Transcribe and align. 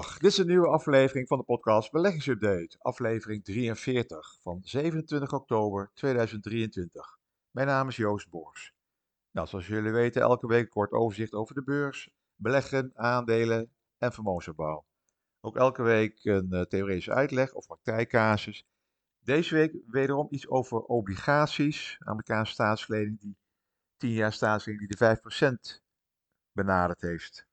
Dit 0.00 0.30
is 0.30 0.38
een 0.38 0.46
nieuwe 0.46 0.68
aflevering 0.68 1.28
van 1.28 1.38
de 1.38 1.44
podcast 1.44 1.90
Beleggingsupdate, 1.90 2.76
aflevering 2.78 3.44
43 3.44 4.38
van 4.42 4.60
27 4.62 5.32
oktober 5.32 5.90
2023. 5.94 7.18
Mijn 7.50 7.66
naam 7.66 7.88
is 7.88 7.96
Joost 7.96 8.30
Boors. 8.30 8.72
Nou, 9.30 9.46
zoals 9.46 9.66
jullie 9.66 9.92
weten, 9.92 10.22
elke 10.22 10.46
week 10.46 10.62
een 10.62 10.68
kort 10.68 10.92
overzicht 10.92 11.32
over 11.32 11.54
de 11.54 11.62
beurs, 11.62 12.10
beleggen, 12.34 12.92
aandelen 12.94 13.70
en 13.98 14.12
vermogensopbouw. 14.12 14.84
Ook 15.40 15.56
elke 15.56 15.82
week 15.82 16.24
een 16.24 16.48
uh, 16.50 16.62
theoretische 16.62 17.12
uitleg 17.12 17.52
of 17.52 17.66
praktijkcasus. 17.66 18.66
Deze 19.18 19.54
week 19.54 19.76
wederom 19.86 20.26
iets 20.30 20.48
over 20.48 20.80
obligaties, 20.80 21.96
Amerikaanse 21.98 22.52
staatslening, 22.52 23.20
die 23.20 23.36
10 23.96 24.10
jaar 24.10 24.32
staatslening 24.32 24.88
die 24.88 24.96
de 24.96 25.78
5% 25.78 25.82
benaderd 26.52 27.00
heeft. 27.00 27.48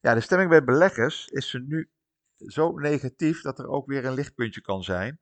Ja, 0.00 0.14
de 0.14 0.20
stemming 0.20 0.50
bij 0.50 0.64
beleggers 0.64 1.26
is 1.26 1.54
er 1.54 1.60
nu 1.60 1.90
zo 2.36 2.78
negatief 2.78 3.42
dat 3.42 3.58
er 3.58 3.68
ook 3.68 3.86
weer 3.86 4.04
een 4.04 4.14
lichtpuntje 4.14 4.60
kan 4.60 4.82
zijn. 4.82 5.20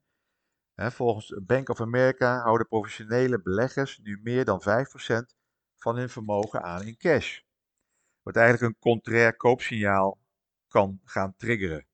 volgens 0.75 1.39
Bank 1.45 1.69
of 1.69 1.81
America 1.81 2.41
houden 2.41 2.67
professionele 2.67 3.41
beleggers 3.41 3.97
nu 3.97 4.19
meer 4.23 4.45
dan 4.45 4.61
5% 4.61 5.35
van 5.77 5.95
hun 5.95 6.09
vermogen 6.09 6.63
aan 6.63 6.83
in 6.83 6.97
cash. 6.97 7.39
Wat 8.21 8.35
eigenlijk 8.35 8.73
een 8.73 8.79
contrair 8.79 9.35
koopsignaal 9.35 10.19
kan 10.67 11.01
gaan 11.03 11.35
triggeren. 11.37 11.85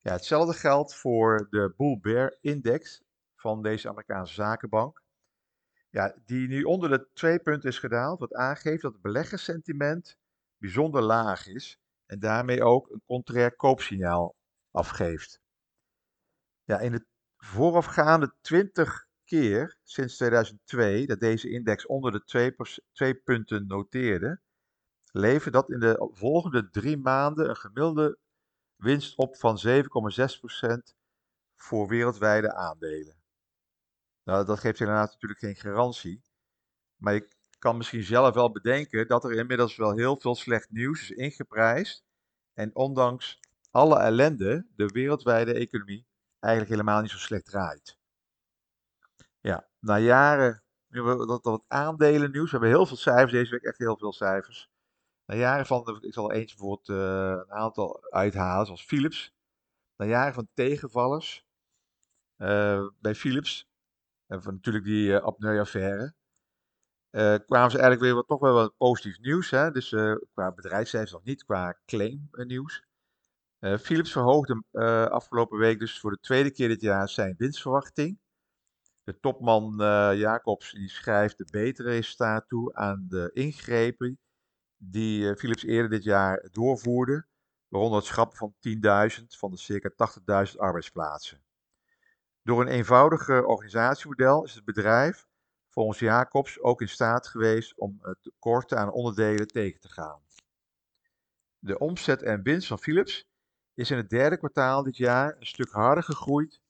Ja, 0.00 0.12
hetzelfde 0.12 0.54
geldt 0.54 0.94
voor 0.94 1.46
de 1.50 1.74
Bull 1.76 1.98
Bear 2.00 2.36
Index 2.40 3.02
van 3.36 3.62
deze 3.62 3.88
Amerikaanse 3.88 4.34
zakenbank. 4.34 5.02
Ja, 5.90 6.16
die 6.24 6.48
nu 6.48 6.62
onder 6.62 6.90
de 6.90 7.08
twee 7.12 7.38
punten 7.38 7.68
is 7.68 7.78
gedaald, 7.78 8.20
wat 8.20 8.34
aangeeft 8.34 8.82
dat 8.82 8.92
het 8.92 9.02
beleggerssentiment 9.02 10.18
bijzonder 10.56 11.02
laag 11.02 11.46
is 11.46 11.80
en 12.10 12.18
daarmee 12.18 12.62
ook 12.62 12.90
een 12.90 13.02
contrair 13.06 13.56
koopsignaal 13.56 14.36
afgeeft. 14.70 15.40
Ja, 16.64 16.78
in 16.78 16.92
de 16.92 17.06
voorafgaande 17.36 18.34
20 18.40 19.06
keer 19.24 19.78
sinds 19.82 20.16
2002 20.16 21.06
dat 21.06 21.20
deze 21.20 21.50
index 21.50 21.86
onder 21.86 22.12
de 22.12 22.24
2, 22.24 22.54
2 22.92 23.14
punten 23.14 23.66
noteerde, 23.66 24.40
levert 25.12 25.54
dat 25.54 25.70
in 25.70 25.80
de 25.80 26.10
volgende 26.12 26.70
drie 26.70 26.96
maanden 26.96 27.48
een 27.48 27.56
gemiddelde 27.56 28.18
winst 28.76 29.16
op 29.16 29.36
van 29.36 29.58
7,6% 29.66 29.74
voor 31.56 31.88
wereldwijde 31.88 32.54
aandelen. 32.54 33.16
Nou, 34.24 34.44
dat 34.44 34.58
geeft 34.58 34.78
helaas 34.78 35.12
natuurlijk 35.12 35.40
geen 35.40 35.56
garantie, 35.56 36.22
maar 36.96 37.22
kan 37.60 37.76
misschien 37.76 38.02
zelf 38.02 38.34
wel 38.34 38.50
bedenken 38.50 39.08
dat 39.08 39.24
er 39.24 39.32
inmiddels 39.32 39.76
wel 39.76 39.96
heel 39.96 40.16
veel 40.16 40.34
slecht 40.34 40.70
nieuws 40.70 41.00
is 41.00 41.10
ingeprijsd. 41.10 42.04
En 42.54 42.74
ondanks 42.74 43.40
alle 43.70 43.98
ellende, 43.98 44.66
de 44.76 44.86
wereldwijde 44.86 45.52
economie 45.52 46.06
eigenlijk 46.38 46.72
helemaal 46.72 47.00
niet 47.00 47.10
zo 47.10 47.18
slecht 47.18 47.44
draait. 47.44 47.98
Ja, 49.40 49.68
na 49.78 49.98
jaren, 49.98 50.62
dat, 50.88 51.44
dat 51.44 51.64
aandelen 51.68 52.30
nieuws, 52.30 52.44
we 52.44 52.50
hebben 52.50 52.68
heel 52.68 52.86
veel 52.86 52.96
cijfers 52.96 53.32
deze 53.32 53.50
week, 53.50 53.62
echt 53.62 53.78
heel 53.78 53.96
veel 53.96 54.12
cijfers. 54.12 54.70
Na 55.26 55.34
jaren 55.34 55.66
van, 55.66 55.98
ik 56.00 56.12
zal 56.12 56.32
eentje 56.32 56.56
bijvoorbeeld 56.56 56.88
uh, 56.88 57.28
een 57.28 57.52
aantal 57.52 58.10
uithalen, 58.10 58.66
zoals 58.66 58.84
Philips. 58.84 59.34
Na 59.96 60.06
jaren 60.06 60.34
van 60.34 60.48
tegenvallers 60.54 61.46
uh, 62.38 62.86
bij 63.00 63.14
Philips, 63.14 63.68
en 64.26 64.42
van 64.42 64.54
natuurlijk 64.54 64.84
die 64.84 65.08
uh, 65.08 65.26
uh, 67.10 67.34
kwamen 67.46 67.70
ze 67.70 67.78
eigenlijk 67.78 68.00
weer 68.00 68.14
wat, 68.14 68.26
toch 68.26 68.40
wel 68.40 68.54
wat 68.54 68.76
positief 68.76 69.18
nieuws. 69.18 69.50
Hè? 69.50 69.70
Dus 69.70 69.92
uh, 69.92 70.14
qua 70.32 70.52
bedrijfscijfers 70.52 71.12
nog 71.12 71.24
niet, 71.24 71.44
qua 71.44 71.78
claimnieuws. 71.86 72.84
Uh, 73.60 73.78
Philips 73.78 74.12
verhoogde 74.12 74.62
afgelopen 75.10 75.58
week 75.58 75.78
dus 75.78 76.00
voor 76.00 76.10
de 76.10 76.20
tweede 76.20 76.50
keer 76.50 76.68
dit 76.68 76.80
jaar 76.80 77.08
zijn 77.08 77.34
winstverwachting. 77.38 78.18
De 79.02 79.20
topman 79.20 79.74
Jacobs 80.16 80.72
die 80.72 80.88
schrijft 80.88 81.38
de 81.38 81.48
betere 81.50 81.88
resultaat 81.88 82.48
toe 82.48 82.74
aan 82.74 83.06
de 83.08 83.30
ingrepen 83.32 84.18
die 84.76 85.36
Philips 85.36 85.64
eerder 85.64 85.90
dit 85.90 86.04
jaar 86.04 86.48
doorvoerde. 86.50 87.26
Waaronder 87.68 87.98
het 87.98 88.08
schrappen 88.08 88.36
van 88.38 88.54
10.000 89.20 89.24
van 89.26 89.50
de 89.50 89.56
circa 89.56 89.90
80.000 90.50 90.56
arbeidsplaatsen. 90.56 91.42
Door 92.42 92.60
een 92.60 92.68
eenvoudiger 92.68 93.44
organisatiemodel 93.44 94.44
is 94.44 94.54
het 94.54 94.64
bedrijf 94.64 95.28
volgens 95.70 95.98
Jacobs 95.98 96.60
ook 96.60 96.80
in 96.80 96.88
staat 96.88 97.26
geweest 97.26 97.78
om 97.78 97.98
het 98.02 98.22
tekorten 98.22 98.78
aan 98.78 98.92
onderdelen 98.92 99.46
tegen 99.46 99.80
te 99.80 99.88
gaan. 99.88 100.20
De 101.58 101.78
omzet 101.78 102.22
en 102.22 102.42
winst 102.42 102.68
van 102.68 102.78
Philips 102.78 103.28
is 103.74 103.90
in 103.90 103.96
het 103.96 104.10
derde 104.10 104.36
kwartaal 104.36 104.82
dit 104.82 104.96
jaar 104.96 105.36
een 105.36 105.46
stuk 105.46 105.70
harder 105.70 106.04
gegroeid 106.04 106.60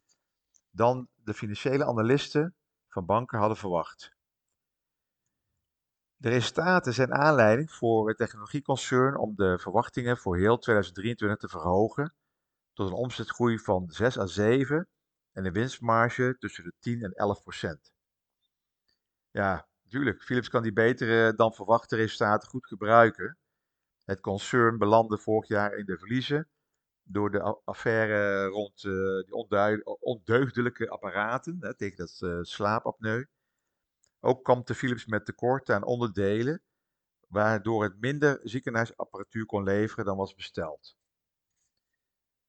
dan 0.71 1.09
de 1.15 1.35
financiële 1.35 1.85
analisten 1.85 2.55
van 2.89 3.07
banken 3.07 3.39
hadden 3.39 3.57
verwacht. 3.57 4.13
De 6.17 6.29
resultaten 6.29 6.95
zijn 6.95 7.15
aanleiding 7.15 7.73
voor 7.73 8.09
het 8.09 8.17
technologieconcern 8.17 9.17
om 9.17 9.35
de 9.35 9.59
verwachtingen 9.59 10.19
voor 10.19 10.37
heel 10.37 10.59
2023 10.59 11.39
te 11.39 11.49
verhogen 11.49 12.15
tot 12.73 12.89
een 12.89 12.95
omzetgroei 12.95 13.59
van 13.59 13.91
6 13.91 14.19
à 14.19 14.27
7 14.27 14.89
en 15.33 15.45
een 15.45 15.53
winstmarge 15.53 16.37
tussen 16.39 16.65
de 16.65 16.73
10 16.79 17.03
en 17.03 17.13
11 17.13 17.43
procent. 17.43 17.93
Ja, 19.31 19.69
natuurlijk. 19.83 20.23
Philips 20.23 20.49
kan 20.49 20.63
die 20.63 20.73
betere 20.73 21.35
dan 21.35 21.55
verwachte 21.55 21.97
resultaten 21.97 22.49
goed 22.49 22.67
gebruiken. 22.67 23.39
Het 24.05 24.21
concern 24.21 24.79
belandde 24.79 25.19
vorig 25.19 25.49
jaar 25.49 25.75
in 25.75 25.85
de 25.85 25.99
verliezen 25.99 26.49
door 27.03 27.31
de 27.31 27.43
affaire 27.65 28.47
rond 28.47 28.83
uh, 28.83 29.23
die 29.25 29.85
ondeugdelijke 30.01 30.89
apparaten 30.89 31.57
hè, 31.61 31.77
tegen 31.77 31.97
dat 31.97 32.21
uh, 32.21 32.39
slaapapneu. 32.43 33.25
Ook 34.21 34.45
kampte 34.45 34.75
Philips 34.75 35.07
met 35.07 35.25
tekorten 35.25 35.75
aan 35.75 35.85
onderdelen, 35.85 36.63
waardoor 37.29 37.83
het 37.83 38.01
minder 38.01 38.41
ziekenhuisapparatuur 38.43 39.47
kon 39.47 39.63
leveren 39.63 40.05
dan 40.05 40.17
was 40.17 40.35
besteld. 40.35 40.97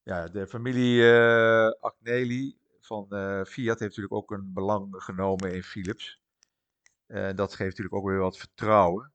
Ja, 0.02 0.28
de 0.28 0.46
familie 0.46 1.02
uh, 1.02 1.70
Agnelli 1.80 2.58
van 2.80 3.06
Fiat 3.46 3.78
heeft 3.78 3.80
natuurlijk 3.80 4.14
ook 4.14 4.30
een 4.30 4.52
belang 4.52 4.94
genomen 4.96 5.54
in 5.54 5.62
Philips. 5.62 6.21
Uh, 7.12 7.30
dat 7.34 7.54
geeft 7.54 7.68
natuurlijk 7.68 7.94
ook 7.94 8.06
weer 8.06 8.18
wat 8.18 8.38
vertrouwen. 8.38 9.12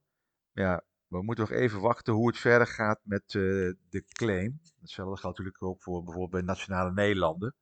Maar 0.51 0.65
ja, 0.65 0.83
we 1.07 1.23
moeten 1.23 1.49
nog 1.49 1.59
even 1.59 1.81
wachten 1.81 2.13
hoe 2.13 2.27
het 2.27 2.37
verder 2.37 2.67
gaat 2.67 2.99
met 3.03 3.33
uh, 3.33 3.73
de 3.89 4.03
claim. 4.07 4.61
Hetzelfde 4.79 5.19
geldt 5.19 5.37
natuurlijk 5.37 5.63
ook 5.63 5.81
voor 5.81 6.03
bijvoorbeeld 6.03 6.31
bij 6.31 6.41
Nationale 6.41 6.91
Nederlanden. 6.91 7.55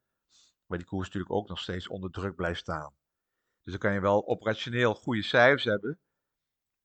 Waar 0.65 0.77
die 0.77 0.87
koers 0.87 1.05
natuurlijk 1.05 1.33
ook 1.33 1.47
nog 1.47 1.59
steeds 1.59 1.87
onder 1.87 2.11
druk 2.11 2.35
blijft 2.35 2.59
staan. 2.59 2.93
Dus 3.61 3.71
dan 3.71 3.81
kan 3.81 3.93
je 3.93 3.99
wel 3.99 4.27
operationeel 4.27 4.95
goede 4.95 5.23
cijfers 5.23 5.63
hebben. 5.63 5.99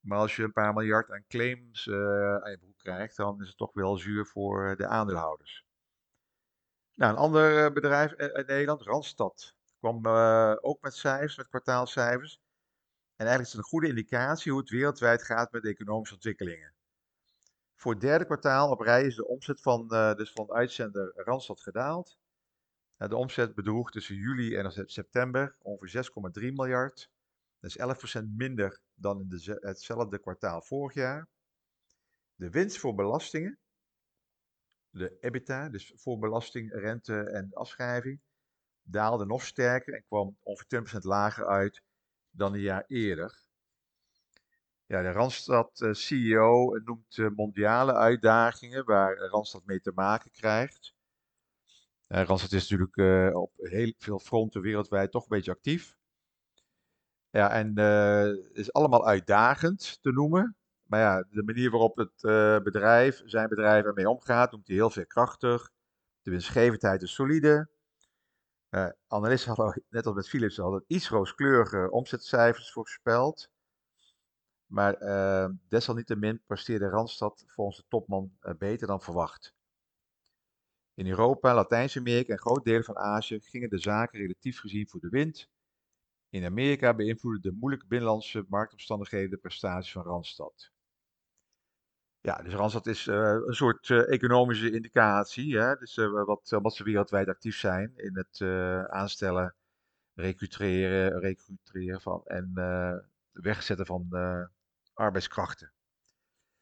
Maar 0.00 0.18
als 0.18 0.36
je 0.36 0.42
een 0.42 0.52
paar 0.52 0.72
miljard 0.72 1.10
aan 1.10 1.24
claims 1.28 1.86
uh, 1.86 2.36
aan 2.36 2.50
je 2.50 2.58
broek 2.58 2.78
krijgt, 2.78 3.16
dan 3.16 3.40
is 3.40 3.48
het 3.48 3.56
toch 3.56 3.72
wel 3.72 3.96
zuur 3.96 4.26
voor 4.26 4.76
de 4.76 4.86
aandeelhouders. 4.86 5.64
Nou, 6.94 7.12
een 7.12 7.18
ander 7.18 7.72
bedrijf 7.72 8.12
in 8.12 8.46
Nederland, 8.46 8.82
Randstad, 8.82 9.54
kwam 9.78 10.06
ook 10.60 10.82
met 10.82 10.94
cijfers, 10.94 11.36
met 11.36 11.48
kwartaalcijfers. 11.48 12.40
En 13.20 13.26
eigenlijk 13.26 13.54
is 13.54 13.56
het 13.56 13.64
een 13.64 13.78
goede 13.78 13.88
indicatie 13.88 14.52
hoe 14.52 14.60
het 14.60 14.70
wereldwijd 14.70 15.22
gaat 15.22 15.52
met 15.52 15.62
de 15.62 15.68
economische 15.68 16.14
ontwikkelingen. 16.14 16.74
Voor 17.74 17.92
het 17.92 18.00
derde 18.00 18.24
kwartaal 18.24 18.70
op 18.70 18.80
rij 18.80 19.04
is 19.04 19.16
de 19.16 19.26
omzet 19.26 19.60
van, 19.60 19.88
uh, 19.92 20.14
dus 20.14 20.32
van 20.32 20.52
uitzender 20.52 21.12
Randstad 21.14 21.60
gedaald. 21.60 22.18
Uh, 22.98 23.08
de 23.08 23.16
omzet 23.16 23.54
bedroeg 23.54 23.90
tussen 23.90 24.14
juli 24.14 24.56
en 24.56 24.90
september 24.90 25.56
ongeveer 25.58 26.10
6,3 26.40 26.52
miljard. 26.52 27.10
Dat 27.58 27.70
is 27.70 28.20
11% 28.22 28.24
minder 28.36 28.80
dan 28.94 29.20
in 29.20 29.28
de, 29.28 29.58
hetzelfde 29.60 30.18
kwartaal 30.18 30.62
vorig 30.62 30.94
jaar. 30.94 31.28
De 32.34 32.50
winst 32.50 32.78
voor 32.78 32.94
belastingen, 32.94 33.58
de 34.90 35.16
EBITDA, 35.20 35.68
dus 35.68 35.92
voor 35.96 36.18
belasting, 36.18 36.72
rente 36.72 37.20
en 37.20 37.52
afschrijving, 37.52 38.20
daalde 38.82 39.26
nog 39.26 39.44
sterker 39.44 39.94
en 39.94 40.04
kwam 40.06 40.36
ongeveer 40.42 40.98
20% 40.98 40.98
lager 41.00 41.46
uit 41.46 41.82
dan 42.30 42.54
een 42.54 42.60
jaar 42.60 42.84
eerder. 42.86 43.44
Ja, 44.86 45.02
de 45.02 45.10
Randstad-CEO 45.10 46.74
eh, 46.74 46.84
noemt 46.84 47.36
mondiale 47.36 47.94
uitdagingen 47.94 48.84
waar 48.84 49.16
Randstad 49.16 49.64
mee 49.64 49.80
te 49.80 49.92
maken 49.94 50.30
krijgt. 50.30 50.94
Randstad 52.06 52.52
is 52.52 52.68
natuurlijk 52.68 52.96
uh, 52.96 53.36
op 53.36 53.52
heel 53.56 53.92
veel 53.98 54.18
fronten 54.18 54.60
wereldwijd 54.60 55.10
toch 55.10 55.22
een 55.22 55.36
beetje 55.36 55.50
actief. 55.50 55.96
Ja, 57.30 57.50
en 57.50 57.74
is 58.52 58.72
allemaal 58.72 59.06
uitdagend 59.06 59.98
te 60.02 60.12
noemen. 60.12 60.56
Maar 60.82 61.00
ja, 61.00 61.26
de 61.30 61.42
manier 61.42 61.70
waarop 61.70 61.96
het 61.96 62.20
bedrijf, 62.64 63.22
zijn 63.24 63.48
bedrijf 63.48 63.84
ermee 63.84 64.08
omgaat, 64.08 64.52
noemt 64.52 64.66
hij 64.66 64.76
heel 64.76 64.90
veerkrachtig. 64.90 65.70
De 66.22 66.30
winstgevendheid 66.30 67.02
is 67.02 67.14
solide. 67.14 67.68
Uh, 68.70 68.88
analisten 69.06 69.54
hadden, 69.54 69.82
net 69.88 70.06
als 70.06 70.14
met 70.14 70.28
Philips, 70.28 70.56
hadden 70.56 70.84
iets 70.86 71.08
rooskleurige 71.08 71.90
omzetcijfers 71.90 72.72
voorspeld. 72.72 73.50
Maar 74.66 75.02
uh, 75.02 75.48
desalniettemin 75.68 76.42
presteerde 76.46 76.88
Randstad 76.88 77.44
volgens 77.46 77.76
de 77.76 77.84
topman 77.88 78.36
uh, 78.42 78.54
beter 78.54 78.86
dan 78.86 79.00
verwacht. 79.00 79.54
In 80.94 81.06
Europa, 81.06 81.54
Latijns-Amerika 81.54 82.32
en 82.32 82.38
grote 82.38 82.62
delen 82.62 82.84
van 82.84 82.96
Azië 82.96 83.40
gingen 83.40 83.70
de 83.70 83.78
zaken 83.78 84.20
relatief 84.20 84.58
gezien 84.58 84.88
voor 84.88 85.00
de 85.00 85.08
wind. 85.08 85.48
In 86.28 86.44
Amerika 86.44 86.94
beïnvloeden 86.94 87.42
de 87.42 87.58
moeilijke 87.58 87.86
binnenlandse 87.86 88.44
marktomstandigheden 88.48 89.30
de 89.30 89.36
prestaties 89.36 89.92
van 89.92 90.02
Randstad. 90.02 90.70
Ja, 92.22 92.42
dus 92.42 92.54
Randstad 92.54 92.86
is 92.86 93.06
uh, 93.06 93.16
een 93.46 93.54
soort 93.54 93.88
uh, 93.88 94.12
economische 94.12 94.72
indicatie. 94.72 95.58
Hè? 95.58 95.76
Dus 95.76 95.96
uh, 95.96 96.24
wat, 96.24 96.56
wat 96.62 96.74
ze 96.74 96.84
wereldwijd 96.84 97.28
actief 97.28 97.56
zijn 97.58 97.92
in 97.96 98.16
het 98.16 98.40
aanstellen, 98.90 99.54
recruteren, 100.14 101.20
recruteren 101.20 102.00
van 102.00 102.22
en 102.24 102.52
wegzetten 103.32 103.86
van 103.86 104.08
arbeidskrachten. 104.94 105.72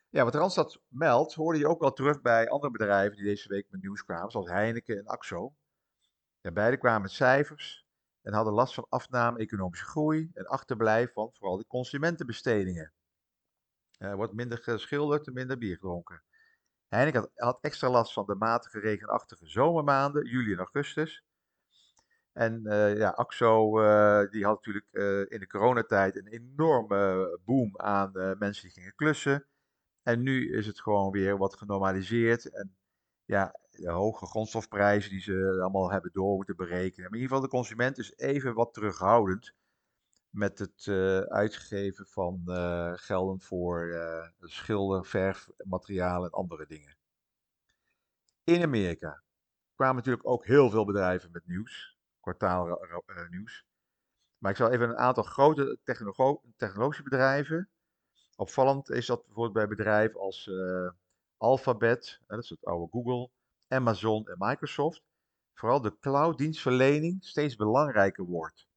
Ja, 0.08 0.24
wat 0.24 0.34
Randstad 0.34 0.80
meldt, 0.88 1.34
hoorde 1.34 1.58
je 1.58 1.68
ook 1.68 1.82
al 1.82 1.92
terug 1.92 2.20
bij 2.20 2.48
andere 2.48 2.72
bedrijven 2.72 3.16
die 3.16 3.26
deze 3.26 3.48
week 3.48 3.66
met 3.70 3.82
nieuws 3.82 4.04
kwamen, 4.04 4.30
zoals 4.30 4.48
Heineken 4.48 4.98
en 4.98 5.06
AXO. 5.06 5.54
Ja, 6.40 6.50
beide 6.50 6.76
kwamen 6.76 7.02
met 7.02 7.10
cijfers 7.10 7.86
en 8.22 8.32
hadden 8.32 8.52
last 8.52 8.74
van 8.74 8.86
afname 8.88 9.38
economische 9.38 9.84
groei 9.84 10.30
en 10.34 10.46
achterblijf 10.46 11.12
van 11.12 11.30
vooral 11.32 11.56
de 11.56 11.66
consumentenbestedingen. 11.66 12.92
Er 13.98 14.16
wordt 14.16 14.32
minder 14.32 14.58
geschilderd 14.58 15.26
en 15.26 15.32
minder 15.32 15.58
bier 15.58 15.74
gedronken. 15.74 16.22
Heineken 16.88 17.20
had, 17.20 17.30
had, 17.34 17.58
extra 17.60 17.90
last 17.90 18.12
van 18.12 18.26
de 18.26 18.34
matige 18.34 18.78
regenachtige 18.78 19.46
zomermaanden, 19.46 20.26
juli 20.26 20.52
en 20.52 20.58
augustus. 20.58 21.24
En 22.32 22.60
uh, 22.64 22.96
ja, 22.96 23.08
AXO 23.08 23.80
uh, 23.82 24.30
die 24.30 24.44
had 24.44 24.54
natuurlijk 24.64 24.86
in 25.30 25.40
de 25.40 25.46
coronatijd 25.46 26.16
een 26.16 26.26
enorme 26.26 27.38
boom 27.44 27.76
aan 27.76 28.12
mensen 28.38 28.62
die 28.62 28.72
gingen 28.72 28.94
klussen. 28.94 29.46
En 30.02 30.22
nu 30.22 30.52
is 30.52 30.66
het 30.66 30.80
gewoon 30.80 31.10
weer 31.10 31.38
wat 31.38 31.56
genormaliseerd. 31.56 32.50
En 32.50 32.76
ja, 33.24 33.54
de 33.70 33.90
hoge 33.90 34.26
grondstofprijzen 34.26 35.10
die 35.10 35.20
ze 35.20 35.58
allemaal 35.60 35.92
hebben 35.92 36.10
door 36.12 36.36
moeten 36.36 36.56
berekenen. 36.56 37.10
Maar 37.10 37.18
in 37.18 37.22
ieder 37.22 37.28
geval, 37.28 37.40
de 37.40 37.56
consument 37.56 37.98
is 37.98 38.16
even 38.16 38.54
wat 38.54 38.74
terughoudend 38.74 39.54
met 40.30 40.58
het 40.58 40.86
uh, 40.86 41.18
uitgeven 41.18 42.06
van 42.06 42.42
uh, 42.46 42.92
gelden 42.94 43.40
voor 43.40 43.86
uh, 43.86 44.28
schilder, 44.40 45.46
materialen 45.64 46.30
en 46.30 46.38
andere 46.38 46.66
dingen. 46.66 46.96
In 48.44 48.62
Amerika 48.62 49.22
kwamen 49.74 49.96
natuurlijk 49.96 50.28
ook 50.28 50.46
heel 50.46 50.70
veel 50.70 50.84
bedrijven 50.84 51.30
met 51.32 51.46
nieuws, 51.46 51.98
kwartaalnieuws. 52.20 53.66
Maar 54.38 54.50
ik 54.50 54.56
zal 54.56 54.70
even 54.70 54.88
een 54.88 54.96
aantal 54.96 55.24
grote 55.24 55.78
technologische 56.56 57.02
bedrijven. 57.02 57.68
Opvallend 58.36 58.90
is 58.90 59.06
dat 59.06 59.24
bijvoorbeeld 59.24 59.54
bij 59.54 59.76
bedrijven 59.76 60.20
als 60.20 60.50
Alphabet, 61.36 62.20
dat 62.26 62.42
is 62.42 62.48
het 62.48 62.64
oude 62.64 62.90
Google, 62.90 63.30
Amazon 63.68 64.28
en 64.28 64.36
Microsoft, 64.38 65.02
vooral 65.54 65.80
de 65.80 65.98
clouddienstverlening 65.98 67.24
steeds 67.24 67.56
belangrijker 67.56 68.24
wordt. 68.24 68.67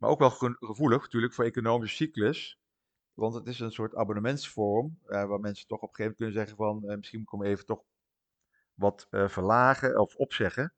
Maar 0.00 0.10
ook 0.10 0.18
wel 0.18 0.30
gevoelig 0.30 1.02
natuurlijk 1.02 1.34
voor 1.34 1.44
economische 1.44 1.96
cyclus. 1.96 2.58
Want 3.14 3.34
het 3.34 3.46
is 3.46 3.60
een 3.60 3.72
soort 3.72 3.94
abonnementsvorm 3.94 4.98
uh, 5.06 5.24
waar 5.24 5.40
mensen 5.40 5.66
toch 5.66 5.80
op 5.80 5.88
een 5.88 5.94
gegeven 5.94 6.16
moment 6.16 6.16
kunnen 6.16 6.34
zeggen 6.34 6.56
van 6.56 6.90
uh, 6.90 6.96
misschien 6.96 7.26
moet 7.30 7.42
ik 7.42 7.46
even 7.46 7.66
toch 7.66 7.84
wat 8.74 9.06
uh, 9.10 9.28
verlagen 9.28 9.98
of 10.00 10.14
opzeggen. 10.16 10.72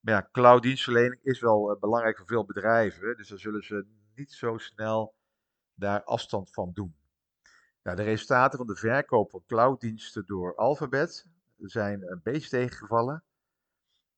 Maar 0.00 0.14
ja, 0.14 0.28
clouddienstverlening 0.32 1.20
is 1.22 1.40
wel 1.40 1.76
belangrijk 1.80 2.16
voor 2.16 2.26
veel 2.26 2.44
bedrijven. 2.44 3.16
Dus 3.16 3.28
daar 3.28 3.38
zullen 3.38 3.62
ze 3.62 3.86
niet 4.14 4.32
zo 4.32 4.58
snel 4.58 5.14
daar 5.74 6.04
afstand 6.04 6.50
van 6.50 6.70
doen. 6.72 6.96
De 7.82 8.02
resultaten 8.02 8.58
van 8.58 8.66
de 8.66 8.76
verkoop 8.76 9.30
van 9.30 9.42
clouddiensten 9.46 10.26
door 10.26 10.54
Alphabet 10.54 11.26
zijn 11.56 12.02
een 12.10 12.20
beetje 12.22 12.48
tegengevallen. 12.48 13.24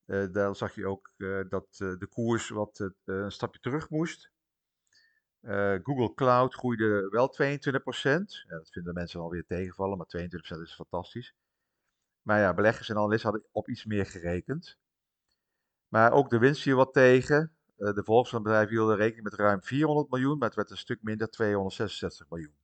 Uh, 0.09 0.33
daar 0.33 0.57
zag 0.57 0.75
je 0.75 0.87
ook 0.87 1.11
uh, 1.17 1.41
dat 1.49 1.79
uh, 1.83 1.99
de 1.99 2.07
koers 2.07 2.49
wat 2.49 2.91
een 3.05 3.33
stapje 3.33 3.61
terug 3.61 3.91
moest. 3.91 4.31
Google 5.83 6.15
Cloud 6.15 6.55
groeide 6.55 7.09
wel 7.11 7.35
22%. 7.35 7.37
Ja, 8.49 8.57
dat 8.57 8.71
vinden 8.71 8.95
mensen 8.95 9.21
alweer 9.21 9.45
tegenvallen, 9.47 9.97
maar 9.97 10.07
22% 10.17 10.61
is 10.63 10.75
fantastisch. 10.75 11.35
Maar 12.23 12.41
ja, 12.41 12.55
beleggers 12.55 12.89
en 12.89 12.97
analisten 12.97 13.31
hadden 13.31 13.49
op 13.53 13.69
iets 13.69 13.85
meer 13.85 14.07
gerekend. 14.07 14.79
Maar 15.89 16.13
ook 16.13 16.31
de 16.31 16.39
winst 16.39 16.63
viel 16.63 16.77
wat 16.77 16.93
tegen. 16.93 17.57
de 17.77 18.03
volkswagenbedrijf 18.05 18.69
hielden 18.69 18.97
rekening 18.97 19.25
met 19.25 19.35
ruim 19.35 19.63
400 19.63 20.11
miljoen, 20.11 20.39
maar 20.39 20.49
het 20.49 20.57
werd 20.57 20.71
een 20.71 20.77
stuk 20.77 21.03
minder, 21.03 21.31
266 21.31 22.29
miljoen. 22.29 22.57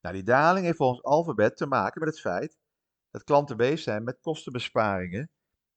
Nou, 0.00 0.14
die 0.14 0.24
daling 0.24 0.64
heeft 0.64 0.76
volgens 0.76 1.02
Alphabet 1.02 1.56
te 1.56 1.66
maken 1.66 2.00
met 2.00 2.08
het 2.08 2.20
feit 2.20 2.58
dat 3.10 3.24
klanten 3.24 3.56
bezig 3.56 3.78
zijn 3.78 4.04
met 4.04 4.20
kostenbesparingen 4.20 5.30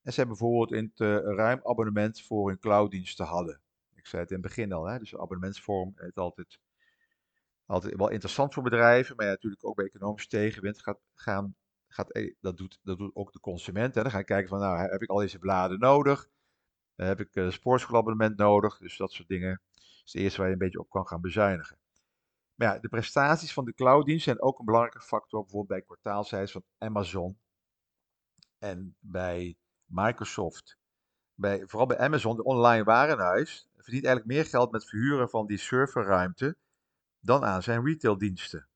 en 0.06 0.14
ze 0.14 0.26
bijvoorbeeld 0.26 0.72
in 0.72 0.92
het 0.94 1.00
uh, 1.00 1.36
ruim 1.36 1.60
abonnement 1.64 2.22
voor 2.22 2.48
hun 2.48 2.60
clouddiensten 2.60 3.26
hadden. 3.26 3.62
Ik 3.96 4.08
zei 4.08 4.22
het 4.22 4.32
in 4.32 4.38
het 4.38 4.46
begin 4.46 4.72
al, 4.72 4.86
hè, 4.86 5.00
dus 5.00 5.16
abonnementsvorm 5.16 5.94
is 5.96 6.16
altijd, 6.16 6.60
altijd 7.66 7.96
wel 7.96 8.10
interessant 8.10 8.54
voor 8.54 8.64
bedrijven, 8.64 9.16
maar 9.16 9.26
ja, 9.26 9.32
natuurlijk 9.32 9.66
ook 9.66 9.76
bij 9.76 9.86
economische 9.86 10.30
tegenwind 10.30 10.82
gaat, 10.82 11.00
gaan, 11.14 11.56
gaat, 11.88 12.12
eh, 12.12 12.34
dat, 12.40 12.58
doet, 12.58 12.80
dat 12.84 12.98
doet 12.98 13.16
ook 13.16 13.32
de 13.32 13.40
consument. 13.40 13.96
Hè. 13.96 14.02
Dan 14.02 14.12
ga 14.12 14.22
kijken 14.22 14.50
van, 14.50 14.60
nou, 14.60 14.78
heb 14.78 15.02
ik 15.02 15.10
al 15.10 15.18
deze 15.18 15.40
bladen 15.40 15.80
nodig? 15.80 16.28
heb 16.96 17.20
ik 17.20 17.36
een 17.36 17.52
sportschoolabonnement 17.52 18.38
nodig? 18.38 18.78
Dus 18.78 18.98
dat 18.98 19.12
soort 19.12 19.28
dingen 19.28 19.62
is 19.74 20.02
het 20.06 20.22
eerste 20.22 20.38
waar 20.38 20.48
je 20.48 20.54
een 20.54 20.60
beetje 20.60 20.80
op 20.80 20.90
kan 20.90 21.08
gaan 21.08 21.22
bezuinigen. 21.22 21.78
Maar 22.56 22.74
ja, 22.74 22.80
de 22.80 22.88
prestaties 22.88 23.54
van 23.54 23.66
de 23.66 23.74
clouddienst 23.74 24.24
zijn 24.24 24.42
ook 24.42 24.60
een 24.60 24.66
belangrijke 24.66 25.02
factor, 25.02 25.42
bijvoorbeeld 25.42 25.80
bij 25.80 25.82
kwartaalcijfers 25.82 26.52
van 26.52 26.64
Amazon 26.78 27.40
en 28.58 28.96
bij 29.00 29.58
Microsoft. 29.86 30.78
Bij, 31.34 31.68
vooral 31.68 31.88
bij 31.88 31.98
Amazon, 31.98 32.36
de 32.36 32.44
online 32.44 32.84
warenhuis, 32.84 33.68
verdient 33.76 34.06
eigenlijk 34.06 34.36
meer 34.36 34.46
geld 34.46 34.72
met 34.72 34.86
verhuren 34.86 35.30
van 35.30 35.46
die 35.46 35.58
serverruimte 35.58 36.58
dan 37.20 37.44
aan 37.44 37.64
zijn 37.64 37.86
retaildiensten. 37.86 38.68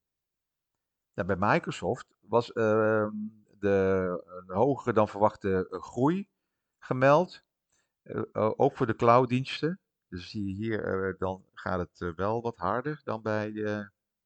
Ja, 1.13 1.23
bij 1.23 1.35
Microsoft 1.39 2.07
was 2.19 2.49
uh, 2.49 3.07
de, 3.59 4.23
een 4.25 4.55
hogere 4.55 4.93
dan 4.93 5.09
verwachte 5.09 5.67
groei 5.69 6.27
gemeld, 6.79 7.43
uh, 8.03 8.23
ook 8.33 8.77
voor 8.77 8.85
de 8.85 8.95
clouddiensten. 8.95 9.79
Dus 10.07 10.29
zie 10.29 10.45
je 10.45 10.53
hier, 10.53 11.07
uh, 11.07 11.19
dan 11.19 11.45
gaat 11.53 11.79
het 11.79 12.15
wel 12.15 12.41
wat 12.41 12.57
harder 12.57 13.01
dan 13.03 13.21
bij 13.21 13.53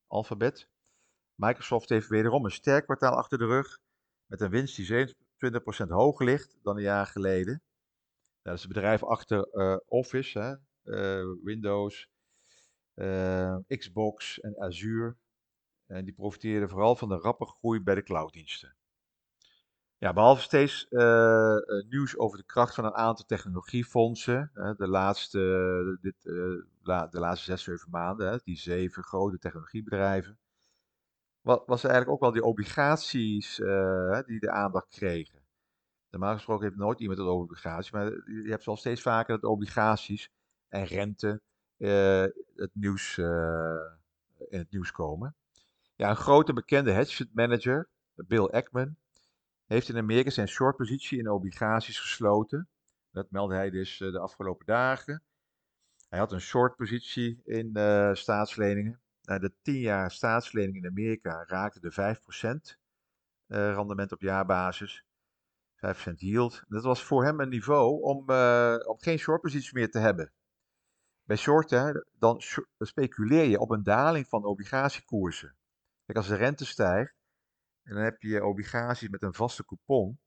Alphabet. 0.08 0.70
Microsoft 1.36 1.90
heeft 1.90 2.08
wederom 2.08 2.46
een 2.46 2.52
sterk 2.52 2.84
kwartaal 2.84 3.16
achter 3.16 3.38
de 3.38 3.46
rug, 3.46 3.80
met 4.26 4.42
een 4.42 4.50
winst 4.50 4.76
die 4.76 4.86
20% 5.44 5.88
hoger 5.88 6.26
ligt 6.26 6.58
dan 6.62 6.76
een 6.76 6.84
jaar 6.84 7.06
geleden. 7.06 7.62
dat 8.42 8.54
is 8.54 8.64
het 8.64 8.74
bedrijf 8.74 9.04
achter 9.04 9.48
uh, 9.54 9.78
Office, 9.86 10.40
hè, 10.40 10.56
uh, 10.84 11.36
Windows, 11.44 12.10
uh, 12.96 13.58
Xbox 13.68 14.40
en 14.40 14.60
Azure. 14.60 15.16
En 15.86 16.06
die 16.06 16.14
profiteerden 16.14 16.70
vooral 16.70 16.96
van 16.96 17.10
de 17.10 17.18
rappe 17.18 17.46
groei 17.46 17.82
bij 17.82 17.96
de 17.96 18.04
clouddiensten. 18.04 18.76
Ja, 19.98 20.14
behalve 20.14 20.42
steeds 20.42 20.88
nieuws 21.90 22.18
over 22.18 22.38
de 22.38 22.46
kracht 22.46 22.76
van 22.76 22.86
een 22.86 22.94
aantal 22.94 23.26
technologiefondsen. 23.26 24.52
de, 24.78 24.88
laatste, 24.88 25.98
dit, 26.02 26.16
la, 26.82 27.08
de 27.08 27.20
laatste 27.20 27.46
zes, 27.46 27.64
zeven 27.64 27.90
maanden, 27.90 28.42
die 28.44 28.58
zeven 28.58 29.04
grote 29.04 29.38
technologiebedrijven 29.38 30.40
was 31.44 31.84
er 31.84 31.90
eigenlijk 31.90 32.10
ook 32.10 32.20
wel 32.20 32.32
die 32.32 32.44
obligaties 32.44 33.60
uh, 33.60 34.20
die 34.26 34.40
de 34.40 34.52
aandacht 34.52 34.88
kregen. 34.90 35.42
Normaal 36.10 36.34
gesproken 36.34 36.66
heeft 36.66 36.78
nooit 36.78 37.00
iemand 37.00 37.20
het 37.20 37.28
over 37.28 37.44
obligaties, 37.44 37.92
maar 37.92 38.06
je 38.06 38.50
hebt 38.50 38.66
wel 38.66 38.78
steeds 38.78 39.02
vaker 39.02 39.40
dat 39.40 39.52
obligaties 39.52 40.32
en 40.70 40.86
rente 40.86 41.42
uh, 41.78 42.24
het 42.56 42.70
nieuws, 42.74 43.18
uh, 43.18 43.76
in 44.50 44.60
het 44.60 44.72
nieuws 44.72 44.92
komen. 44.92 45.36
Ja, 45.96 46.10
een 46.10 46.16
grote 46.16 46.54
bekende 46.54 46.92
hedge 46.92 47.30
manager, 47.34 47.90
Bill 48.16 48.46
Ackman, 48.46 48.96
heeft 49.66 49.90
in 49.90 49.98
Amerika 49.98 50.30
zijn 50.30 50.48
shortpositie 50.48 51.20
in 51.20 51.30
obligaties 51.30 52.00
gesloten. 52.00 52.68
Dat 53.12 53.32
meldde 53.32 53.56
hij 53.56 53.70
dus 53.70 53.98
de 53.98 54.20
afgelopen 54.20 54.66
dagen. 54.66 55.22
Hij 56.10 56.20
had 56.20 56.32
een 56.32 56.42
shortpositie 56.42 57.42
in 57.46 57.70
staatsleningen. 58.14 59.03
Nou, 59.24 59.40
de 59.40 59.54
10 59.62 59.80
jaar 59.80 60.12
staatslening 60.12 60.76
in 60.76 60.86
Amerika 60.86 61.44
raakte 61.48 61.80
de 61.80 61.92
5% 61.92 61.96
uh, 63.48 63.74
rendement 63.74 64.12
op 64.12 64.22
jaarbasis. 64.22 65.06
5% 65.76 66.14
yield. 66.16 66.64
Dat 66.68 66.84
was 66.84 67.04
voor 67.04 67.24
hem 67.24 67.40
een 67.40 67.50
niveau 67.50 68.02
om, 68.02 68.30
uh, 68.30 68.76
om 68.86 69.00
geen 69.00 69.18
shortposities 69.18 69.72
meer 69.72 69.92
te 69.92 70.00
hebben. 70.00 70.34
Bij 71.24 71.38
shorten, 71.38 72.08
dan 72.12 72.42
speculeer 72.80 73.46
je 73.46 73.60
op 73.60 73.70
een 73.70 73.84
daling 73.84 74.28
van 74.28 74.46
obligatiekoersen. 74.46 75.56
Kijk, 76.06 76.18
als 76.18 76.28
de 76.28 76.36
rente 76.36 76.66
stijgt, 76.66 77.16
en 77.84 77.94
dan 77.94 78.04
heb 78.04 78.22
je 78.22 78.46
obligaties 78.46 79.10
met 79.10 79.24
een 79.24 79.34
vaste 79.34 79.66
coupon, 79.66 80.20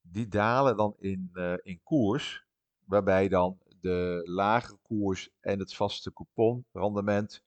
die 0.00 0.28
dalen 0.28 0.76
dan 0.76 0.94
in, 0.98 1.30
uh, 1.32 1.54
in 1.62 1.80
koers, 1.82 2.46
waarbij 2.84 3.28
dan 3.28 3.58
de 3.80 4.22
lagere 4.24 4.78
koers 4.82 5.30
en 5.40 5.58
het 5.58 5.74
vaste 5.74 6.12
coupon 6.12 6.66
rendement 6.72 7.44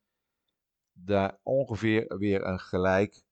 daar 0.93 1.37
ongeveer 1.43 2.17
weer 2.17 2.45
een 2.45 2.59
gelijk 2.59 3.23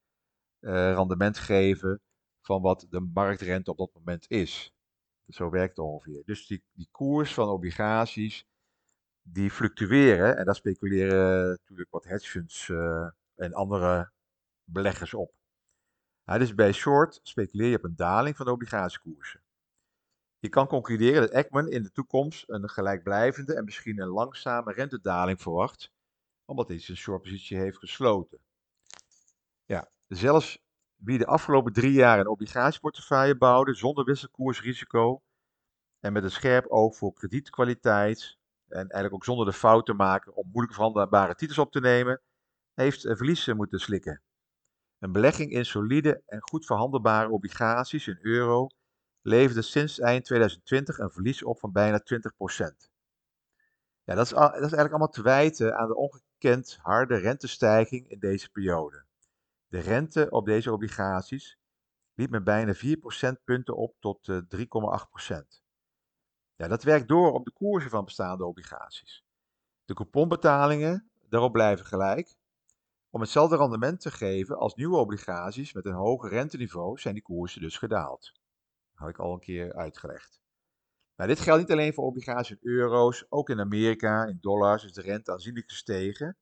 uh, 0.60 0.94
rendement 0.94 1.38
geven 1.38 2.02
van 2.42 2.62
wat 2.62 2.88
de 2.90 3.00
marktrente 3.00 3.72
op 3.72 3.78
dat 3.78 3.94
moment 3.94 4.30
is. 4.30 4.74
Zo 5.28 5.50
werkt 5.50 5.78
het 5.78 5.86
ongeveer. 5.86 6.22
Dus 6.26 6.48
die, 6.48 6.64
die 6.72 6.88
koers 6.92 7.34
van 7.34 7.50
obligaties, 7.50 8.46
die 9.22 9.52
fluctueren. 9.52 10.38
En 10.38 10.46
daar 10.46 10.56
speculeren 10.56 11.50
natuurlijk 11.50 11.92
wat 11.92 12.04
hedge 12.04 12.30
funds 12.30 12.70
eh, 12.70 13.08
en 13.36 13.54
andere 13.54 14.12
beleggers 14.64 15.14
op. 15.14 15.34
dus 16.26 16.56
bij 16.56 16.72
short 16.72 17.20
speculeer 17.24 17.70
je 17.70 17.78
op 17.78 17.84
een 17.84 17.96
daling 17.96 18.36
van 18.36 18.46
de 18.46 18.52
obligatiekoersen. 18.52 19.42
Je 20.40 20.50
kan 20.50 20.68
concluderen 20.68 21.22
dat 21.22 21.30
Ekman 21.30 21.70
in 21.70 21.84
de 21.84 21.92
toekomst 21.92 22.44
een 22.48 22.70
gelijkblijvende 22.70 23.54
en 23.56 23.64
misschien 23.64 24.00
een 24.00 24.08
langzame 24.08 24.74
rentedaling 24.74 25.42
verwacht, 25.42 25.92
omdat 26.52 26.68
hij 26.68 26.80
zijn 26.80 26.98
shortpositie 26.98 27.58
heeft 27.58 27.78
gesloten. 27.78 28.40
Ja, 29.66 29.90
zelfs 30.08 30.60
wie 30.96 31.18
de 31.18 31.26
afgelopen 31.26 31.74
drie 31.74 31.92
jaar 31.92 32.20
een 32.20 32.28
obligatieportefeuille 32.28 33.38
bouwde 33.38 33.74
zonder 33.74 34.06
wisselkoersrisico 34.06 35.22
en 36.00 36.14
met 36.14 36.24
een 36.24 36.32
scherp 36.32 36.68
oog 36.68 36.96
voor 36.96 37.14
kredietkwaliteit 37.14 38.38
en 38.68 38.78
eigenlijk 38.78 39.14
ook 39.14 39.24
zonder 39.24 39.46
de 39.46 39.54
fout 39.54 39.86
te 39.86 39.94
maken 39.94 40.36
om 40.36 40.50
moeilijk 40.52 40.74
verhandelbare 40.74 41.36
titels 41.36 41.58
op 41.58 41.72
te 41.72 41.80
nemen, 41.80 42.22
heeft 42.74 43.02
verliezen 43.02 43.56
moeten 43.56 43.80
slikken. 43.80 44.22
Een 45.00 45.12
belegging 45.12 45.52
in 45.52 45.66
solide 45.66 46.24
en 46.26 46.42
goed 46.42 46.66
verhandelbare 46.66 47.30
obligaties 47.30 48.08
in 48.08 48.18
euro 48.22 48.68
leverde 49.22 49.62
sinds 49.62 50.00
eind 50.00 50.26
2020 50.26 50.98
een 50.98 51.12
verlies 51.12 51.44
op 51.44 51.60
van 51.60 51.72
bijna 51.72 52.02
20%. 52.04 52.91
Ja, 54.04 54.16
dat, 54.16 54.26
is, 54.26 54.32
dat 54.32 54.54
is 54.54 54.60
eigenlijk 54.60 54.90
allemaal 54.90 55.10
te 55.10 55.22
wijten 55.22 55.78
aan 55.78 55.88
de 55.88 55.96
ongekend 55.96 56.78
harde 56.82 57.16
rentestijging 57.16 58.10
in 58.10 58.20
deze 58.20 58.50
periode. 58.50 59.06
De 59.68 59.80
rente 59.80 60.30
op 60.30 60.46
deze 60.46 60.72
obligaties 60.72 61.58
liep 62.14 62.30
met 62.30 62.44
bijna 62.44 62.74
4 62.74 62.98
procentpunten 62.98 63.76
op 63.76 63.96
tot 64.00 64.32
3,8 64.32 65.10
procent. 65.10 65.64
Ja, 66.56 66.68
dat 66.68 66.84
werkt 66.84 67.08
door 67.08 67.32
op 67.32 67.46
de 67.46 67.52
koersen 67.52 67.90
van 67.90 68.06
bestaande 68.06 68.46
obligaties. 68.46 69.26
De 69.86 69.94
couponbetalingen 69.94 71.12
daarop 71.30 71.52
blijven 71.52 71.86
gelijk. 71.86 72.36
Om 73.10 73.22
hetzelfde 73.22 73.58
rendement 73.58 74.00
te 74.00 74.12
geven 74.12 74.58
als 74.58 74.76
nieuwe 74.76 74.98
obligaties 74.98 75.74
met 75.74 75.86
een 75.86 75.94
hoger 75.94 76.30
renteniveau 76.30 77.00
zijn 77.00 77.14
die 77.14 77.24
koersen 77.24 77.62
dus 77.62 77.78
gedaald. 77.78 78.32
Dat 78.92 79.00
had 79.00 79.10
ik 79.10 79.20
al 79.20 79.34
een 79.34 79.40
keer 79.40 79.74
uitgelegd. 79.74 80.41
Nou, 81.22 81.34
dit 81.34 81.44
geldt 81.44 81.62
niet 81.62 81.72
alleen 81.72 81.94
voor 81.94 82.04
obligaties 82.04 82.50
in 82.50 82.70
euro's, 82.70 83.26
ook 83.30 83.50
in 83.50 83.60
Amerika, 83.60 84.26
in 84.26 84.38
dollars 84.42 84.84
is 84.84 84.94
de 84.94 85.02
rente 85.02 85.32
aanzienlijk 85.32 85.70
gestegen. 85.70 86.38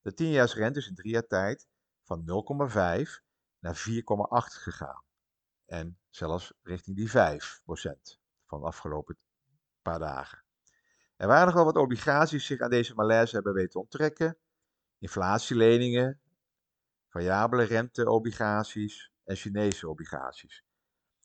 De 0.00 0.12
10-jaarsrente 0.12 0.76
is 0.76 0.88
in 0.88 0.94
drie 0.94 1.12
jaar 1.12 1.26
tijd 1.26 1.68
van 2.04 2.20
0,5 2.20 2.74
naar 3.58 3.76
4,8 3.76 4.62
gegaan. 4.62 5.04
En 5.66 5.98
zelfs 6.10 6.52
richting 6.62 6.96
die 6.96 7.08
5% 7.08 7.12
van 8.46 8.60
de 8.60 8.66
afgelopen 8.66 9.18
paar 9.82 9.98
dagen. 9.98 10.44
Er 11.16 11.26
waren 11.26 11.46
nog 11.46 11.54
wel 11.54 11.64
wat 11.64 11.76
obligaties 11.76 12.46
zich 12.46 12.60
aan 12.60 12.70
deze 12.70 12.94
malaise 12.94 13.34
hebben 13.34 13.54
weten 13.54 13.80
onttrekken. 13.80 14.38
Inflatieleningen, 14.98 16.20
variabele 17.08 17.62
renteobligaties 17.62 19.12
en 19.24 19.36
Chinese 19.36 19.88
obligaties. 19.88 20.64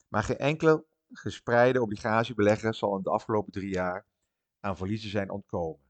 Maar 0.08 0.24
geen 0.24 0.38
enkele 0.38 0.86
gespreide 1.12 1.82
obligatiebelegger 1.82 2.74
zal 2.74 2.98
in 2.98 3.04
de 3.04 3.10
afgelopen 3.10 3.52
drie 3.52 3.74
jaar 3.74 4.06
aan 4.60 4.78
verliezen 4.78 5.10
zijn 5.10 5.30
ontkomen. 5.30 5.84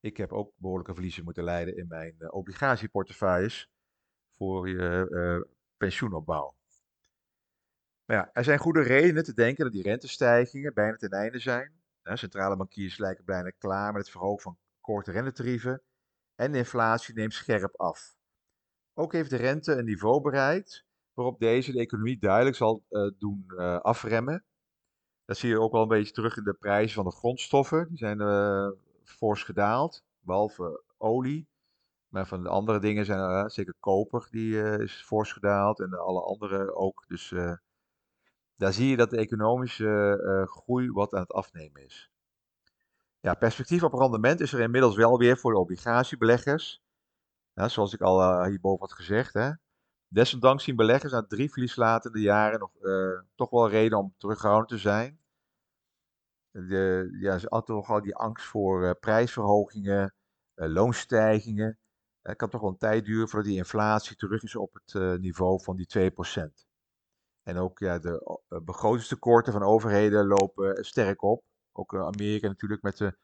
Ik 0.00 0.16
heb 0.16 0.32
ook 0.32 0.52
behoorlijke 0.56 0.94
verliezen 0.94 1.24
moeten 1.24 1.44
leiden 1.44 1.76
in 1.76 1.86
mijn 1.88 2.14
uh, 2.18 2.28
obligatieportefeuilles 2.32 3.70
voor 4.36 4.68
je 4.68 5.06
uh, 5.10 5.56
pensioenopbouw. 5.76 6.56
Maar 8.04 8.16
ja, 8.16 8.30
er 8.32 8.44
zijn 8.44 8.58
goede 8.58 8.82
redenen 8.82 9.24
te 9.24 9.34
denken 9.34 9.64
dat 9.64 9.72
die 9.72 9.82
rentestijgingen 9.82 10.74
bijna 10.74 10.96
ten 10.96 11.10
einde 11.10 11.38
zijn. 11.38 11.82
centrale 12.02 12.56
bankiers 12.56 12.98
lijken 12.98 13.24
bijna 13.24 13.50
klaar 13.50 13.92
met 13.92 14.02
het 14.02 14.10
verhogen 14.10 14.42
van 14.42 14.58
korte 14.80 15.10
rentetarieven 15.10 15.82
en 16.34 16.52
de 16.52 16.58
inflatie 16.58 17.14
neemt 17.14 17.32
scherp 17.32 17.76
af. 17.76 18.16
Ook 18.94 19.12
heeft 19.12 19.30
de 19.30 19.36
rente 19.36 19.72
een 19.72 19.84
niveau 19.84 20.20
bereikt 20.20 20.84
waarop 21.14 21.38
deze 21.38 21.72
de 21.72 21.78
economie 21.78 22.18
duidelijk 22.18 22.56
zal 22.56 22.84
uh, 22.90 23.10
doen 23.18 23.44
uh, 23.46 23.78
afremmen. 23.80 24.44
Dat 25.24 25.36
zie 25.36 25.48
je 25.48 25.60
ook 25.60 25.72
wel 25.72 25.82
een 25.82 25.88
beetje 25.88 26.12
terug 26.12 26.36
in 26.36 26.44
de 26.44 26.54
prijzen 26.54 26.94
van 26.94 27.04
de 27.04 27.10
grondstoffen. 27.10 27.88
Die 27.88 27.98
zijn 27.98 28.20
uh, 28.20 28.68
fors 29.02 29.42
gedaald, 29.42 30.04
behalve 30.20 30.82
olie. 30.96 31.48
Maar 32.08 32.26
van 32.26 32.42
de 32.42 32.48
andere 32.48 32.78
dingen 32.78 33.04
zijn 33.04 33.18
er 33.18 33.50
zeker 33.50 33.74
koper, 33.80 34.28
die 34.30 34.78
is 34.78 35.02
fors 35.02 35.32
gedaald 35.32 35.80
en 35.80 35.98
alle 35.98 36.22
andere 36.22 36.74
ook. 36.74 37.04
Dus 37.06 37.34
daar 38.56 38.72
zie 38.72 38.88
je 38.88 38.96
dat 38.96 39.10
de 39.10 39.16
economische 39.16 40.46
groei 40.50 40.90
wat 40.90 41.14
aan 41.14 41.20
het 41.20 41.32
afnemen 41.32 41.84
is. 41.84 42.10
Ja, 43.20 43.34
perspectief 43.34 43.82
op 43.82 43.92
rendement 43.92 44.40
is 44.40 44.52
er 44.52 44.60
inmiddels 44.60 44.96
wel 44.96 45.18
weer 45.18 45.38
voor 45.38 45.52
de 45.52 45.58
obligatiebeleggers. 45.58 46.82
Ja, 47.52 47.68
zoals 47.68 47.94
ik 47.94 48.00
al 48.00 48.44
hierboven 48.44 48.86
had 48.86 48.92
gezegd. 48.92 49.34
Hè. 49.34 49.50
Desondanks 50.08 50.64
zien 50.64 50.76
beleggers 50.76 51.12
na 51.12 51.26
drie 51.26 51.50
verlieslatende 51.50 52.20
jaren 52.20 52.58
nog 52.58 52.70
uh, 52.80 53.20
toch 53.34 53.50
wel 53.50 53.68
reden 53.68 53.98
om 53.98 54.14
teruggehouden 54.16 54.68
te 54.68 54.78
zijn. 54.78 55.18
De, 56.50 57.16
ja, 57.20 57.38
ze 57.38 57.46
hadden 57.48 57.76
toch 57.76 57.90
al 57.90 58.02
die 58.02 58.14
angst 58.14 58.46
voor 58.46 58.82
uh, 58.82 58.90
prijsverhogingen, 59.00 60.14
loonstijgingen. 60.54 61.78
Het 62.22 62.36
kan 62.36 62.48
toch 62.48 62.60
wel 62.60 62.70
een 62.70 62.76
tijd 62.76 63.04
duren 63.04 63.28
voordat 63.28 63.48
die 63.48 63.58
inflatie 63.58 64.16
terug 64.16 64.42
is 64.42 64.56
op 64.56 64.80
het 64.84 65.20
niveau 65.20 65.62
van 65.62 65.76
die 65.76 66.12
2%. 66.38 66.74
En 67.42 67.56
ook 67.56 67.78
ja, 67.78 67.98
de 67.98 68.40
begrotingstekorten 68.64 69.52
van 69.52 69.62
overheden 69.62 70.26
lopen 70.26 70.84
sterk 70.84 71.22
op. 71.22 71.44
Ook 71.72 71.94
Amerika 71.94 72.48
natuurlijk 72.48 72.82
met 72.82 72.96
de 72.96 73.16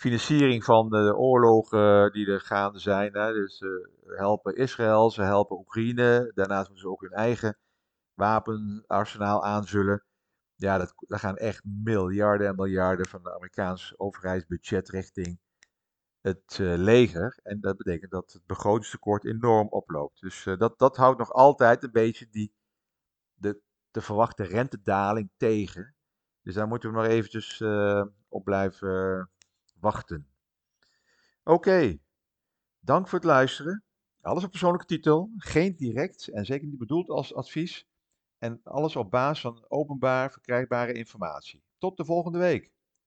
financiering 0.00 0.64
van 0.64 0.90
de 0.90 1.16
oorlogen 1.16 2.12
die 2.12 2.26
er 2.26 2.40
gaande 2.40 2.78
zijn. 2.78 3.12
Hè. 3.12 3.32
Dus 3.32 3.56
ze 3.56 3.90
helpen 4.06 4.56
Israël, 4.56 5.10
ze 5.10 5.22
helpen 5.22 5.58
Oekraïne. 5.58 6.32
Daarnaast 6.34 6.68
moeten 6.68 6.84
ze 6.84 6.92
ook 6.92 7.00
hun 7.00 7.12
eigen 7.12 7.58
wapenarsenaal 8.14 9.44
aanzullen. 9.44 10.04
Ja, 10.54 10.78
dat, 10.78 10.94
daar 10.98 11.18
gaan 11.18 11.36
echt 11.36 11.64
miljarden 11.64 12.46
en 12.46 12.54
miljarden 12.54 13.08
van 13.08 13.22
de 13.22 13.34
Amerikaanse 13.34 13.98
overheidsbudget 13.98 14.88
richting 14.88 15.38
het 16.20 16.58
leger. 16.58 17.38
En 17.42 17.60
dat 17.60 17.76
betekent 17.76 18.10
dat 18.10 18.32
het 18.32 18.46
begrotingstekort 18.46 19.24
enorm 19.24 19.68
oploopt. 19.68 20.20
Dus 20.20 20.44
dat, 20.58 20.78
dat 20.78 20.96
houdt 20.96 21.18
nog 21.18 21.32
altijd 21.32 21.82
een 21.82 21.92
beetje 21.92 22.28
die, 22.30 22.54
de, 23.34 23.60
de 23.90 24.00
verwachte 24.00 24.42
rentedaling 24.42 25.30
tegen. 25.36 25.94
Dus 26.42 26.54
daar 26.54 26.68
moeten 26.68 26.90
we 26.90 26.96
nog 26.96 27.06
eventjes 27.06 27.62
op 28.28 28.44
blijven 28.44 29.30
wachten. 29.80 30.28
Oké, 31.44 31.98
dank 32.80 33.08
voor 33.08 33.18
het 33.18 33.28
luisteren. 33.28 33.84
Alles 34.20 34.44
op 34.44 34.50
persoonlijke 34.50 34.86
titel, 34.86 35.30
geen 35.36 35.76
direct 35.76 36.28
en 36.28 36.44
zeker 36.44 36.66
niet 36.66 36.78
bedoeld 36.78 37.08
als 37.08 37.34
advies. 37.34 37.86
En 38.38 38.60
alles 38.62 38.96
op 38.96 39.10
basis 39.10 39.40
van 39.40 39.64
openbaar 39.68 40.32
verkrijgbare 40.32 40.92
informatie. 40.92 41.62
Tot 41.78 41.96
de 41.96 42.04
volgende 42.04 42.38
week. 42.38 42.72